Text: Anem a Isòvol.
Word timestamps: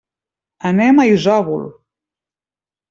Anem 0.69 1.03
a 1.03 1.07
Isòvol. 1.11 1.71